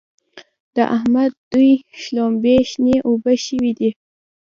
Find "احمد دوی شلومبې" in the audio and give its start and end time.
0.97-2.57